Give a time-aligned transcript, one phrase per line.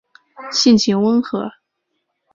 [0.51, 1.51] 性情温和。